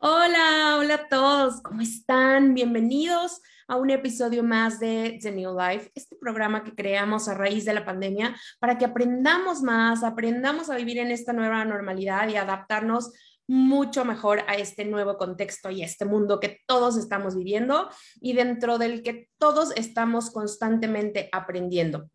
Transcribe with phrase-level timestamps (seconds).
[0.00, 2.54] Hola, hola a todos, ¿cómo están?
[2.54, 7.64] Bienvenidos a un episodio más de The New Life, este programa que creamos a raíz
[7.64, 12.36] de la pandemia para que aprendamos más, aprendamos a vivir en esta nueva normalidad y
[12.36, 13.12] adaptarnos
[13.48, 17.90] mucho mejor a este nuevo contexto y a este mundo que todos estamos viviendo
[18.20, 22.08] y dentro del que todos estamos constantemente aprendiendo.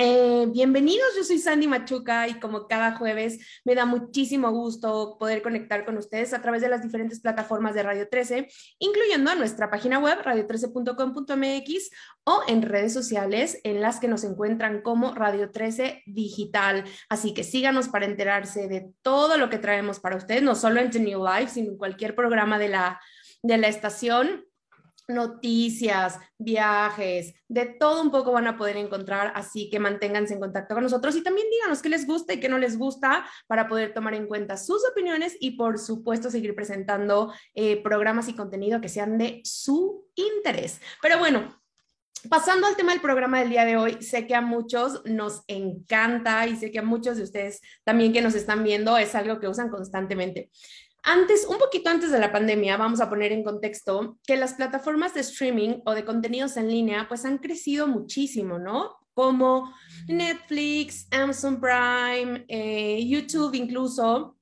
[0.00, 5.42] Eh, bienvenidos, yo soy Sandy Machuca y como cada jueves me da muchísimo gusto poder
[5.42, 9.98] conectar con ustedes a través de las diferentes plataformas de Radio 13, incluyendo nuestra página
[9.98, 11.90] web radio13.com.mx
[12.24, 16.84] o en redes sociales en las que nos encuentran como Radio 13 Digital.
[17.08, 20.90] Así que síganos para enterarse de todo lo que traemos para ustedes, no solo en
[20.90, 23.00] The New Life, sino en cualquier programa de la,
[23.42, 24.47] de la estación
[25.08, 30.74] noticias, viajes, de todo un poco van a poder encontrar, así que manténganse en contacto
[30.74, 33.94] con nosotros y también díganos qué les gusta y qué no les gusta para poder
[33.94, 38.88] tomar en cuenta sus opiniones y por supuesto seguir presentando eh, programas y contenido que
[38.88, 40.80] sean de su interés.
[41.00, 41.58] Pero bueno,
[42.28, 46.48] Pasando al tema del programa del día de hoy, sé que a muchos nos encanta
[46.48, 49.46] y sé que a muchos de ustedes también que nos están viendo es algo que
[49.46, 50.50] usan constantemente.
[51.02, 55.14] Antes, un poquito antes de la pandemia, vamos a poner en contexto que las plataformas
[55.14, 58.96] de streaming o de contenidos en línea pues han crecido muchísimo, ¿no?
[59.14, 59.72] Como
[60.06, 64.36] Netflix, Amazon Prime, eh, YouTube incluso,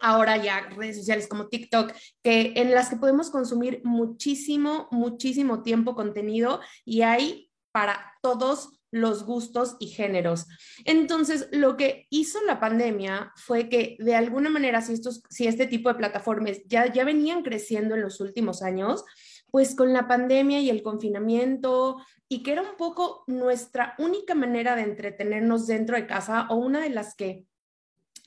[0.00, 5.94] ahora ya redes sociales como TikTok, que en las que podemos consumir muchísimo, muchísimo tiempo
[5.94, 10.46] contenido y hay para todos los gustos y géneros.
[10.84, 15.66] Entonces, lo que hizo la pandemia fue que de alguna manera, si, estos, si este
[15.66, 19.04] tipo de plataformas ya, ya venían creciendo en los últimos años,
[19.50, 21.96] pues con la pandemia y el confinamiento,
[22.28, 26.80] y que era un poco nuestra única manera de entretenernos dentro de casa o una
[26.80, 27.46] de las que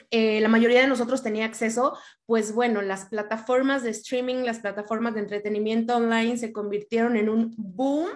[0.09, 5.13] eh, la mayoría de nosotros tenía acceso, pues bueno, las plataformas de streaming, las plataformas
[5.13, 8.09] de entretenimiento online se convirtieron en un boom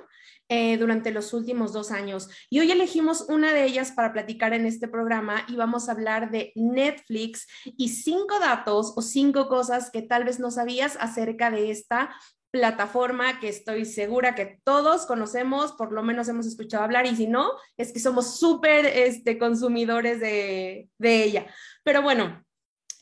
[0.50, 2.30] eh, durante los últimos dos años.
[2.50, 6.32] Y hoy elegimos una de ellas para platicar en este programa y vamos a hablar
[6.32, 11.72] de Netflix y cinco datos o cinco cosas que tal vez no sabías acerca de
[11.72, 12.16] esta
[12.52, 17.28] plataforma que estoy segura que todos conocemos, por lo menos hemos escuchado hablar, y si
[17.28, 21.48] no, es que somos súper este, consumidores de, de ella.
[21.84, 22.46] Pero bueno,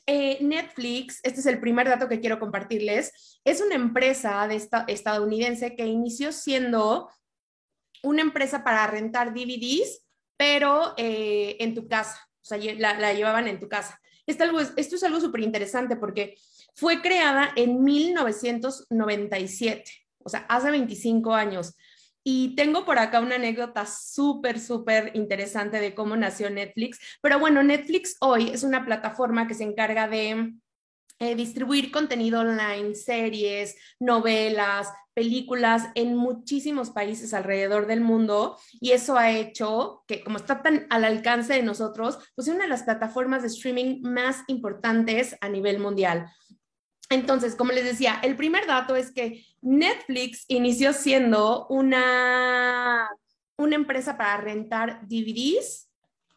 [0.05, 4.85] eh, Netflix, este es el primer dato que quiero compartirles, es una empresa de esta,
[4.87, 7.09] estadounidense que inició siendo
[8.03, 10.05] una empresa para rentar DVDs,
[10.37, 13.99] pero eh, en tu casa, o sea, la, llevaban en tu casa.
[14.27, 14.43] Esto,
[14.77, 16.35] esto es algo súper interesante porque
[16.75, 21.75] fue creada en 1997, o sea, hace 25 años.
[22.25, 26.97] Y tengo por acá una anécdota súper, súper interesante de cómo nació Netflix.
[27.21, 30.53] Pero bueno, Netflix hoy es una plataforma que se encarga de
[31.23, 39.17] eh, distribuir contenido online, series, novelas, películas en muchísimos países alrededor del mundo y eso
[39.17, 42.83] ha hecho que como está tan al alcance de nosotros, pues es una de las
[42.83, 46.29] plataformas de streaming más importantes a nivel mundial.
[47.09, 53.07] Entonces, como les decía, el primer dato es que Netflix inició siendo una,
[53.57, 55.92] una empresa para rentar DVDs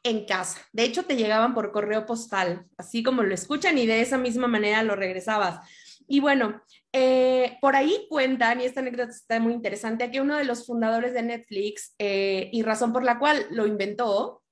[0.07, 0.61] en casa.
[0.73, 4.47] De hecho, te llegaban por correo postal, así como lo escuchan y de esa misma
[4.47, 5.59] manera lo regresabas.
[6.07, 6.63] Y bueno,
[6.93, 11.13] eh, por ahí cuentan, y esta anécdota está muy interesante, que uno de los fundadores
[11.13, 14.43] de Netflix eh, y razón por la cual lo inventó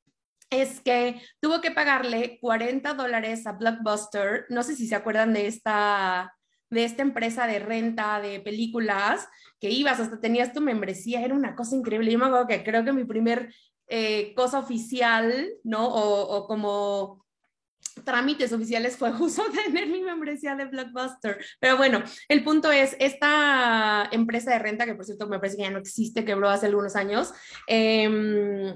[0.50, 4.47] es que tuvo que pagarle 40 dólares a Blockbuster.
[4.48, 6.34] No sé si se acuerdan de esta,
[6.69, 9.28] de esta empresa de renta de películas
[9.60, 12.10] que ibas, hasta tenías tu membresía, era una cosa increíble.
[12.10, 13.54] Yo me acuerdo que creo que mi primer
[13.89, 15.87] eh, cosa oficial, ¿no?
[15.87, 17.25] O, como
[18.05, 21.39] trámites oficiales fue justo tener mi membresía de Blockbuster.
[21.61, 25.63] Pero bueno, el punto es, esta empresa de renta, que por cierto me parece que
[25.63, 27.33] ya no existe, quebró hace algunos años,
[27.69, 28.75] eh,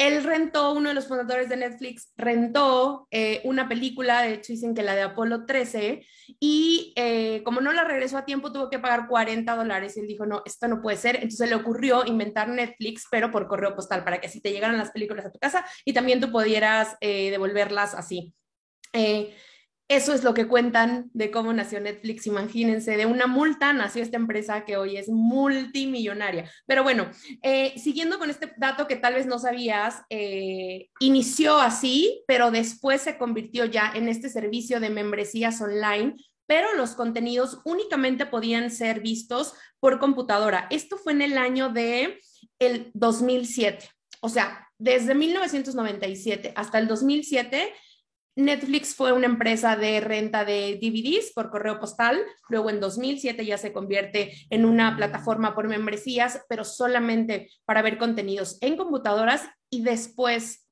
[0.00, 4.74] él rentó, uno de los fundadores de Netflix rentó eh, una película, de hecho dicen
[4.74, 6.06] que la de Apolo 13,
[6.40, 9.94] y eh, como no la regresó a tiempo, tuvo que pagar 40 dólares.
[9.96, 11.16] Y él dijo, no, esto no puede ser.
[11.16, 14.90] Entonces le ocurrió inventar Netflix, pero por correo postal, para que así te llegaran las
[14.90, 18.32] películas a tu casa y también tú pudieras eh, devolverlas así.
[19.90, 22.24] Eso es lo que cuentan de cómo nació Netflix.
[22.28, 26.48] Imagínense, de una multa nació esta empresa que hoy es multimillonaria.
[26.64, 27.10] Pero bueno,
[27.42, 33.02] eh, siguiendo con este dato que tal vez no sabías, eh, inició así, pero después
[33.02, 36.14] se convirtió ya en este servicio de membresías online
[36.46, 40.66] pero los contenidos únicamente podían ser vistos por computadora.
[40.70, 42.18] Esto fue en el año de
[42.58, 43.88] el 2007.
[44.20, 47.72] O sea, desde 1997 hasta el 2007
[48.36, 52.18] Netflix fue una empresa de renta de DVDs por correo postal,
[52.48, 57.98] luego en 2007 ya se convierte en una plataforma por membresías, pero solamente para ver
[57.98, 59.42] contenidos en computadoras.
[59.72, 60.68] Y después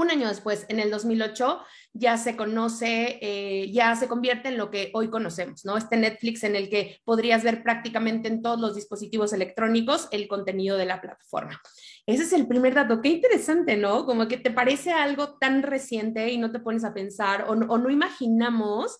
[0.00, 1.60] un año después, en el 2008,
[1.92, 5.76] ya se conoce, eh, ya se convierte en lo que hoy conocemos, ¿no?
[5.76, 10.76] Este Netflix en el que podrías ver prácticamente en todos los dispositivos electrónicos el contenido
[10.76, 11.60] de la plataforma.
[12.06, 13.00] Ese es el primer dato.
[13.00, 14.06] Qué interesante, ¿no?
[14.06, 17.78] Como que te parece algo tan reciente y no te pones a pensar o o
[17.78, 18.98] no imaginamos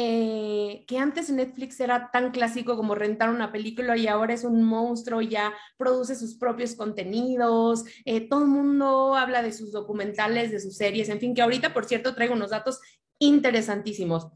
[0.00, 4.62] eh, que antes Netflix era tan clásico como rentar una película y ahora es un
[4.62, 10.60] monstruo, ya produce sus propios contenidos, eh, todo el mundo habla de sus documentales, de
[10.60, 12.78] sus series, en fin, que ahorita, por cierto, traigo unos datos
[13.18, 14.28] interesantísimos.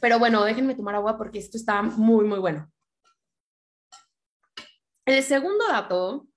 [0.00, 2.72] Pero bueno, déjenme tomar agua porque esto está muy, muy bueno.
[5.04, 6.28] El segundo dato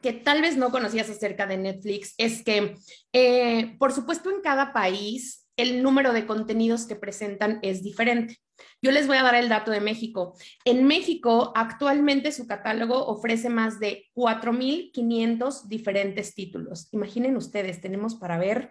[0.00, 2.76] que tal vez no conocías acerca de Netflix es que,
[3.12, 8.38] eh, por supuesto, en cada país el número de contenidos que presentan es diferente.
[8.80, 10.34] Yo les voy a dar el dato de México.
[10.64, 16.88] En México, actualmente su catálogo ofrece más de 4.500 diferentes títulos.
[16.92, 18.70] Imaginen ustedes, tenemos para ver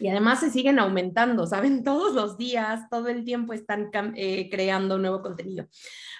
[0.00, 1.82] y además se siguen aumentando, ¿saben?
[1.84, 5.66] Todos los días, todo el tiempo están eh, creando nuevo contenido.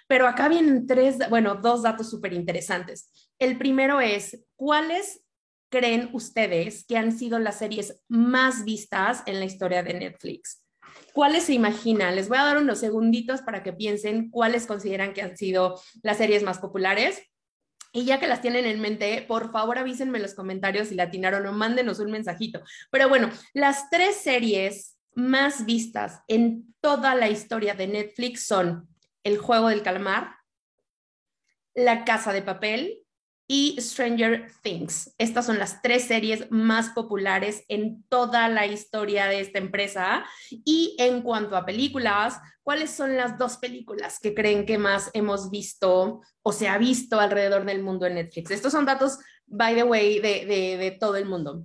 [0.07, 3.31] Pero acá vienen tres, bueno, dos datos súper interesantes.
[3.39, 5.25] El primero es, ¿cuáles
[5.69, 10.65] creen ustedes que han sido las series más vistas en la historia de Netflix?
[11.13, 12.17] ¿Cuáles se imaginan?
[12.17, 16.19] Les voy a dar unos segunditos para que piensen cuáles consideran que han sido las
[16.19, 17.23] series más populares.
[17.93, 21.05] Y ya que las tienen en mente, por favor avísenme en los comentarios si la
[21.05, 22.61] atinaron o mándenos un mensajito.
[22.91, 28.89] Pero bueno, las tres series más vistas en toda la historia de Netflix son
[29.25, 30.37] El juego del calamar,
[31.75, 33.03] La casa de papel
[33.51, 35.15] y Stranger Things.
[35.17, 40.27] Estas son las tres series más populares en toda la historia de esta empresa.
[40.51, 45.51] Y en cuanto a películas, ¿cuáles son las dos películas que creen que más hemos
[45.51, 48.51] visto o se ha visto alrededor del mundo en Netflix?
[48.51, 51.65] Estos son datos, by the way, de, todo el mundo.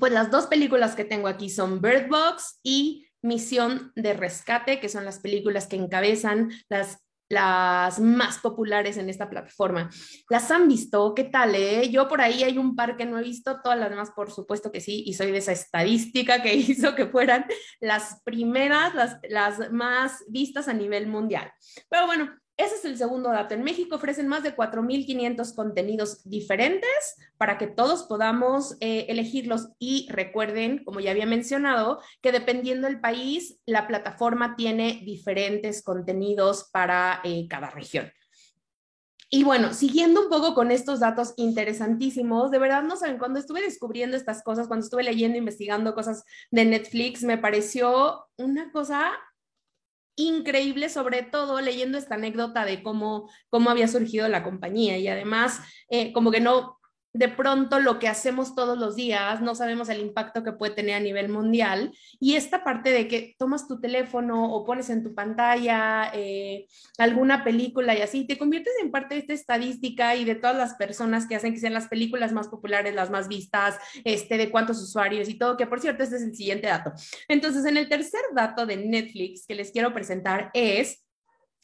[0.00, 4.88] Pues las dos películas que tengo aquí son Bird Box y Misión de Rescate, que
[4.88, 6.98] son las películas que encabezan las
[7.30, 9.88] las más populares en esta plataforma.
[10.28, 11.14] ¿Las han visto?
[11.14, 11.54] ¿Qué tal?
[11.54, 11.88] Eh?
[11.88, 14.72] Yo por ahí hay un par que no he visto, todas las demás por supuesto
[14.72, 17.46] que sí, y soy de esa estadística que hizo que fueran
[17.80, 21.50] las primeras, las, las más vistas a nivel mundial.
[21.88, 23.54] Pero bueno, ese es el segundo dato.
[23.54, 29.70] En México ofrecen más de 4.500 contenidos diferentes para que todos podamos eh, elegirlos.
[29.78, 36.68] Y recuerden, como ya había mencionado, que dependiendo del país, la plataforma tiene diferentes contenidos
[36.72, 38.12] para eh, cada región.
[39.32, 43.62] Y bueno, siguiendo un poco con estos datos interesantísimos, de verdad no saben, cuando estuve
[43.62, 49.12] descubriendo estas cosas, cuando estuve leyendo, investigando cosas de Netflix, me pareció una cosa
[50.26, 54.98] increíble, sobre todo leyendo esta anécdota de cómo, cómo había surgido la compañía.
[54.98, 56.79] Y además eh, como que no,
[57.12, 60.94] de pronto lo que hacemos todos los días, no sabemos el impacto que puede tener
[60.94, 61.92] a nivel mundial.
[62.20, 66.66] Y esta parte de que tomas tu teléfono o pones en tu pantalla eh,
[66.98, 70.74] alguna película y así, te conviertes en parte de esta estadística y de todas las
[70.74, 74.80] personas que hacen que sean las películas más populares, las más vistas, este, de cuántos
[74.80, 76.92] usuarios y todo, que por cierto, este es el siguiente dato.
[77.28, 81.04] Entonces, en el tercer dato de Netflix que les quiero presentar es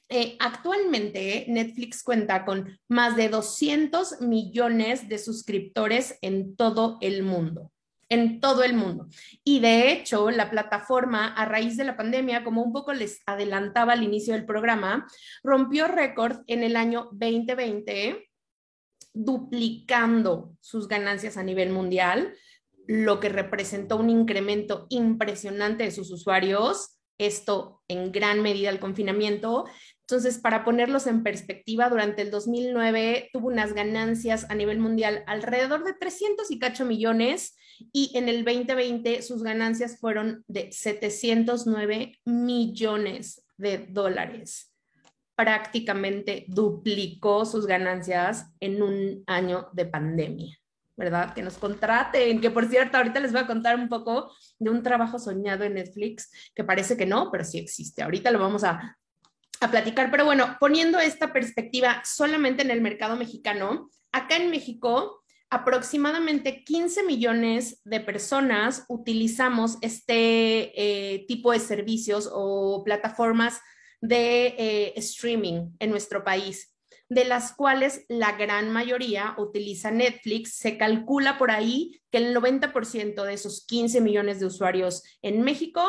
[0.08, 7.72] eh, actualmente Netflix cuenta con más de 200 millones de suscriptores en todo el mundo
[8.08, 9.08] en todo el mundo.
[9.44, 13.94] Y de hecho, la plataforma, a raíz de la pandemia, como un poco les adelantaba
[13.94, 15.06] al inicio del programa,
[15.42, 18.28] rompió récord en el año 2020,
[19.12, 22.34] duplicando sus ganancias a nivel mundial,
[22.86, 26.92] lo que representó un incremento impresionante de sus usuarios.
[27.18, 29.64] Esto en gran medida el confinamiento
[30.08, 35.82] entonces, para ponerlos en perspectiva, durante el 2009 tuvo unas ganancias a nivel mundial alrededor
[35.82, 37.56] de 300 y cacho millones
[37.92, 44.72] y en el 2020 sus ganancias fueron de 709 millones de dólares.
[45.34, 50.56] Prácticamente duplicó sus ganancias en un año de pandemia.
[50.98, 51.34] ¿verdad?
[51.34, 54.82] Que nos contraten, que por cierto, ahorita les voy a contar un poco de un
[54.82, 58.02] trabajo soñado en Netflix, que parece que no, pero sí existe.
[58.02, 58.96] Ahorita lo vamos a,
[59.60, 60.10] a platicar.
[60.10, 67.04] Pero bueno, poniendo esta perspectiva solamente en el mercado mexicano, acá en México aproximadamente 15
[67.04, 70.72] millones de personas utilizamos este
[71.14, 73.60] eh, tipo de servicios o plataformas
[74.00, 76.72] de eh, streaming en nuestro país.
[77.08, 80.56] de las cuales la gran mayoría utiliza Netflix.
[80.56, 85.88] Se calcula por ahí que el 90% de esos 15 millones de usuarios en México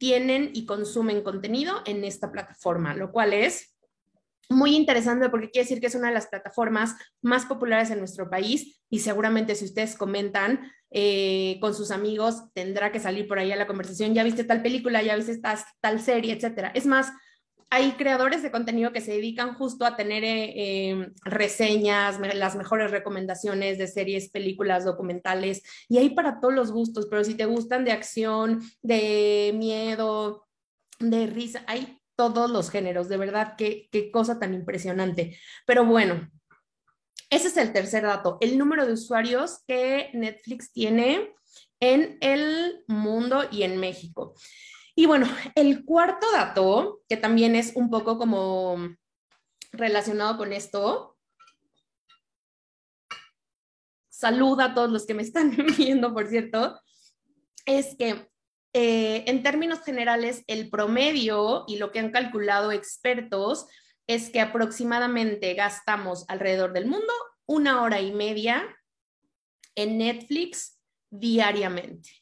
[0.00, 3.76] tienen y consumen contenido en esta plataforma, lo cual es
[4.48, 8.30] muy interesante porque quiere decir que es una de las plataformas más populares en nuestro
[8.30, 13.52] país y seguramente si ustedes comentan eh, con sus amigos tendrá que salir por ahí
[13.52, 15.38] a la conversación, ya viste tal película, ya viste
[15.80, 16.72] tal serie, etcétera.
[16.74, 17.12] Es más,
[17.70, 22.90] hay creadores de contenido que se dedican justo a tener eh, em, reseñas, las mejores
[22.90, 27.84] recomendaciones de series, películas, documentales, y hay para todos los gustos, pero si te gustan
[27.84, 30.48] de acción, de miedo,
[30.98, 35.38] de risa, hay todos los géneros, de verdad, qué, qué cosa tan impresionante.
[35.64, 36.28] Pero bueno,
[37.30, 41.32] ese es el tercer dato, el número de usuarios que Netflix tiene
[41.78, 44.34] en el mundo y en México.
[44.94, 48.76] Y bueno, el cuarto dato, que también es un poco como
[49.72, 51.16] relacionado con esto,
[54.08, 56.80] saluda a todos los que me están viendo, por cierto,
[57.64, 58.28] es que
[58.72, 63.66] eh, en términos generales, el promedio y lo que han calculado expertos
[64.06, 67.12] es que aproximadamente gastamos alrededor del mundo
[67.46, 68.64] una hora y media
[69.74, 70.78] en Netflix
[71.10, 72.19] diariamente.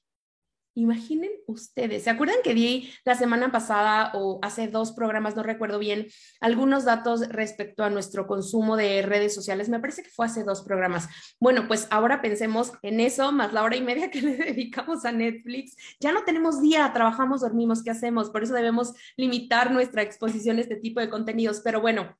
[0.78, 5.80] Imaginen ustedes, ¿se acuerdan que di la semana pasada o hace dos programas, no recuerdo
[5.80, 6.06] bien,
[6.40, 9.68] algunos datos respecto a nuestro consumo de redes sociales?
[9.68, 11.08] Me parece que fue hace dos programas.
[11.40, 15.10] Bueno, pues ahora pensemos en eso, más la hora y media que le dedicamos a
[15.10, 15.74] Netflix.
[15.98, 18.30] Ya no tenemos día, trabajamos, dormimos, ¿qué hacemos?
[18.30, 21.60] Por eso debemos limitar nuestra exposición a este tipo de contenidos.
[21.64, 22.16] Pero bueno,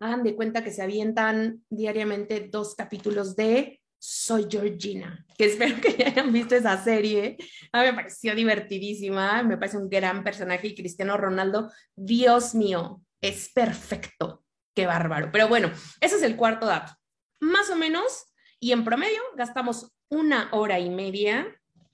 [0.00, 5.96] hagan de cuenta que se avientan diariamente dos capítulos de soy Georgina, que espero que
[5.96, 7.36] ya hayan visto esa serie.
[7.70, 13.00] A mí me pareció divertidísima, me parece un gran personaje y Cristiano Ronaldo, Dios mío,
[13.20, 14.42] es perfecto,
[14.74, 15.30] qué bárbaro.
[15.30, 16.92] Pero bueno, ese es el cuarto dato.
[17.38, 18.26] Más o menos,
[18.58, 21.46] y en promedio, gastamos una hora y media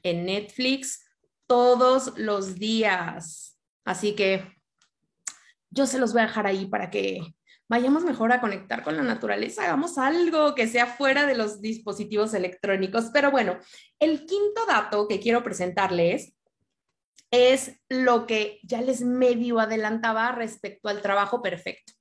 [0.02, 1.04] en Netflix
[1.46, 3.58] todos los días.
[3.84, 4.50] Así que
[5.68, 7.20] yo se los voy a dejar ahí para que
[7.68, 12.34] vayamos mejor a conectar con la naturaleza, hagamos algo que sea fuera de los dispositivos
[12.34, 13.10] electrónicos.
[13.12, 13.58] Pero bueno,
[13.98, 16.34] el quinto dato que quiero presentarles
[17.30, 21.92] es lo que ya les medio adelantaba respecto al trabajo perfecto.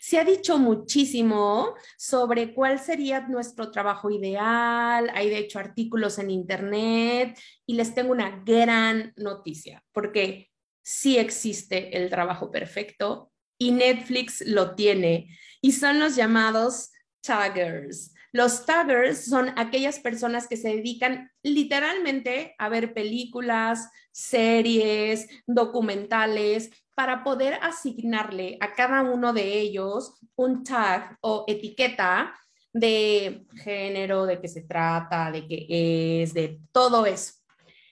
[0.00, 6.30] Se ha dicho muchísimo sobre cuál sería nuestro trabajo ideal, hay de hecho artículos en
[6.30, 10.50] internet y les tengo una gran noticia, porque
[10.82, 18.14] sí existe el trabajo perfecto, y Netflix lo tiene y son los llamados taggers.
[18.32, 27.22] Los taggers son aquellas personas que se dedican literalmente a ver películas, series, documentales, para
[27.22, 32.34] poder asignarle a cada uno de ellos un tag o etiqueta
[32.72, 37.34] de género, de qué se trata, de qué es, de todo eso.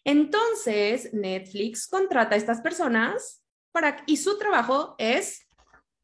[0.04, 5.46] Entonces, Netflix contrata a estas personas para, y su trabajo es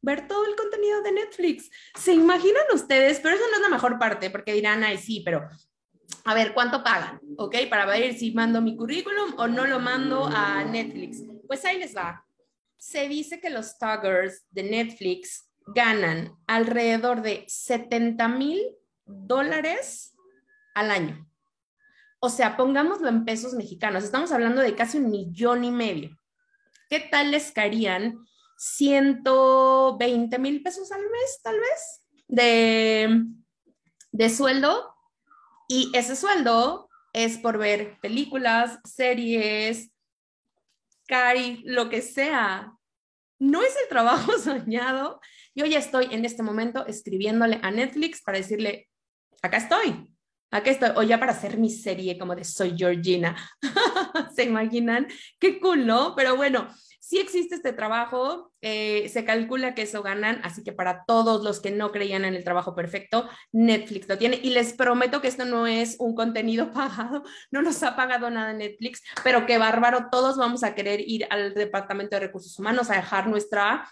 [0.03, 1.71] ver todo el contenido de Netflix.
[1.95, 3.19] ¿Se imaginan ustedes?
[3.21, 5.49] Pero eso no es la mejor parte, porque dirán, ay, sí, pero
[6.25, 7.19] a ver, ¿cuánto pagan?
[7.37, 7.55] ¿Ok?
[7.69, 11.23] Para ver si mando mi currículum o no lo mando a Netflix.
[11.47, 12.25] Pues ahí les va.
[12.77, 18.61] Se dice que los taggers de Netflix ganan alrededor de 70 mil
[19.05, 20.15] dólares
[20.75, 21.29] al año.
[22.19, 24.03] O sea, pongámoslo en pesos mexicanos.
[24.03, 26.17] Estamos hablando de casi un millón y medio.
[26.89, 28.17] ¿Qué tal les caerían
[28.57, 33.25] 120 mil pesos al mes, tal vez, de,
[34.11, 34.95] de sueldo.
[35.67, 39.91] Y ese sueldo es por ver películas, series,
[41.07, 42.73] cari, lo que sea.
[43.39, 45.19] No es el trabajo soñado.
[45.55, 48.89] Yo ya estoy en este momento escribiéndole a Netflix para decirle,
[49.41, 50.09] acá estoy,
[50.49, 53.35] acá estoy, o ya para hacer mi serie como de Soy Georgina.
[54.35, 55.07] ¿Se imaginan?
[55.39, 56.15] Qué cool, ¿no?
[56.15, 56.67] Pero bueno,
[57.05, 61.59] Sí existe este trabajo, eh, se calcula que eso ganan, así que para todos los
[61.59, 64.39] que no creían en el trabajo perfecto, Netflix lo tiene.
[64.41, 68.53] Y les prometo que esto no es un contenido pagado, no nos ha pagado nada
[68.53, 72.95] Netflix, pero qué bárbaro, todos vamos a querer ir al Departamento de Recursos Humanos a
[72.95, 73.85] dejar nuestra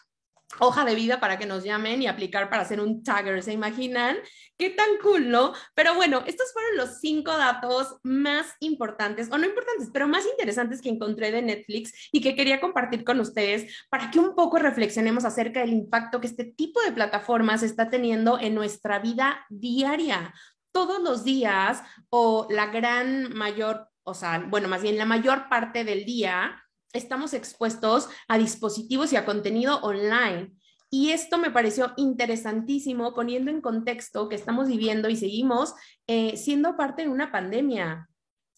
[0.59, 3.41] hoja de vida para que nos llamen y aplicar para hacer un tagger.
[3.43, 4.17] ¿Se imaginan?
[4.57, 5.53] Qué tan cool, ¿no?
[5.73, 10.81] Pero bueno, estos fueron los cinco datos más importantes, o no importantes, pero más interesantes
[10.81, 15.25] que encontré de Netflix y que quería compartir con ustedes para que un poco reflexionemos
[15.25, 20.33] acerca del impacto que este tipo de plataformas está teniendo en nuestra vida diaria.
[20.71, 25.83] Todos los días o la gran mayor, o sea, bueno, más bien la mayor parte
[25.83, 30.51] del día, estamos expuestos a dispositivos y a contenido online.
[30.89, 35.73] Y esto me pareció interesantísimo poniendo en contexto que estamos viviendo y seguimos
[36.07, 38.09] eh, siendo parte de una pandemia.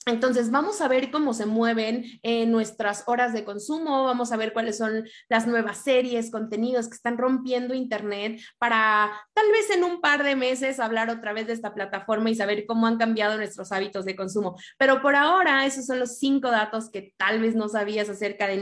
[0.06, 4.54] Entonces, vamos a ver cómo se mueven eh, nuestras horas de consumo, vamos a ver
[4.54, 10.02] cuáles son las nuevas series, contenidos que están rompiendo Internet para tal vez en un
[10.02, 13.72] par de meses hablar otra vez de esta plataforma y saber cómo han cambiado nuestros
[13.72, 14.58] hábitos de consumo.
[14.78, 18.58] Pero por ahora, esos son los cinco datos que tal vez no sabías acerca de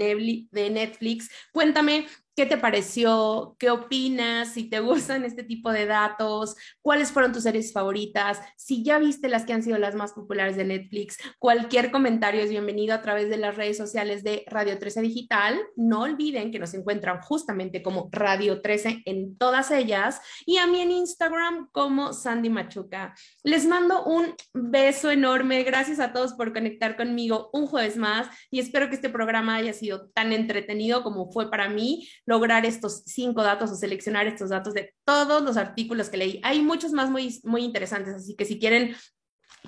[0.51, 1.29] Netflix.
[1.51, 3.57] Cuéntame ¿Qué te pareció?
[3.59, 4.53] ¿Qué opinas?
[4.53, 8.39] Si te gustan este tipo de datos, ¿cuáles fueron tus series favoritas?
[8.55, 12.49] Si ya viste las que han sido las más populares de Netflix, cualquier comentario es
[12.49, 15.59] bienvenido a través de las redes sociales de Radio 13 Digital.
[15.75, 20.79] No olviden que nos encuentran justamente como Radio 13 en todas ellas y a mí
[20.79, 23.13] en Instagram como Sandy Machuca.
[23.43, 25.63] Les mando un beso enorme.
[25.63, 29.73] Gracias a todos por conectar conmigo un jueves más y espero que este programa haya
[29.73, 34.73] sido tan entretenido como fue para mí lograr estos cinco datos o seleccionar estos datos
[34.73, 36.41] de todos los artículos que leí.
[36.43, 38.95] Hay muchos más muy, muy interesantes, así que si quieren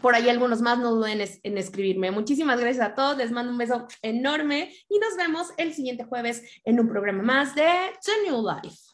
[0.01, 2.11] por ahí algunos más, no duden en escribirme.
[2.11, 6.43] Muchísimas gracias a todos, les mando un beso enorme y nos vemos el siguiente jueves
[6.63, 7.67] en un programa más de
[8.03, 8.92] The New Life.